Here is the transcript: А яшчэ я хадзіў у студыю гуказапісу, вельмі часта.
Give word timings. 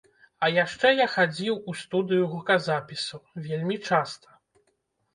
А 0.45 0.47
яшчэ 0.53 0.91
я 0.99 1.07
хадзіў 1.15 1.59
у 1.69 1.77
студыю 1.83 2.23
гуказапісу, 2.33 3.23
вельмі 3.47 3.83
часта. 3.87 4.29